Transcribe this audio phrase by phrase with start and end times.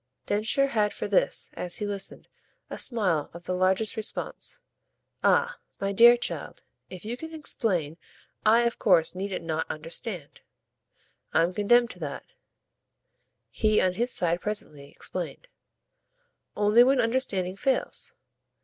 [0.25, 2.27] Densher had for this, as he listened,
[2.71, 4.59] a smile of the largest response.
[5.23, 7.97] "Ah my dear child, if you can explain
[8.43, 10.41] I of course needn't not 'understand.'
[11.33, 12.25] I'm condemned to that,"
[13.51, 15.47] he on his side presently explained,
[16.57, 18.15] "only when understanding fails."